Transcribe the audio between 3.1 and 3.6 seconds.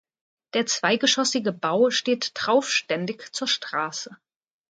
zur